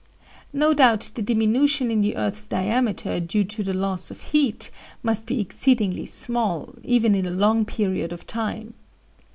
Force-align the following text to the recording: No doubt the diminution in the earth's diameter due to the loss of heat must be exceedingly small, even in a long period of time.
No 0.51 0.73
doubt 0.73 1.11
the 1.13 1.21
diminution 1.21 1.91
in 1.91 2.01
the 2.01 2.15
earth's 2.15 2.47
diameter 2.47 3.19
due 3.19 3.43
to 3.43 3.61
the 3.63 3.75
loss 3.75 4.09
of 4.09 4.19
heat 4.19 4.71
must 5.03 5.27
be 5.27 5.39
exceedingly 5.39 6.07
small, 6.07 6.73
even 6.83 7.13
in 7.13 7.27
a 7.27 7.29
long 7.29 7.65
period 7.65 8.11
of 8.11 8.25
time. 8.25 8.73